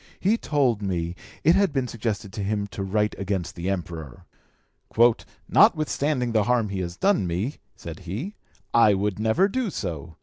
[0.19, 1.13] He told me
[1.43, 4.25] it had been suggested to him to write against the Emperor.
[5.47, 8.33] 'Notwithstanding the harm he has done me,' said he,
[8.73, 10.15] 'I would never do so.